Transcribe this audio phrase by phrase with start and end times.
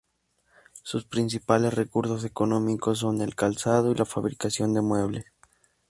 [0.81, 5.25] Sus principales recursos económicos son el calzado y la fabricación de muebles.